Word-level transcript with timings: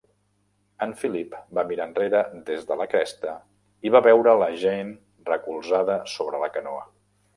En 0.85 0.93
Philip 1.01 1.35
va 1.57 1.63
mirar 1.71 1.85
enrere 1.89 2.21
des 2.47 2.65
de 2.71 2.77
la 2.79 2.87
cresta 2.93 3.35
i 3.89 3.93
va 3.97 4.03
veure 4.07 4.33
la 4.45 4.49
Jeanne 4.63 5.33
recolzada 5.35 5.99
sobre 6.15 6.41
la 6.47 6.51
canoa. 6.57 6.83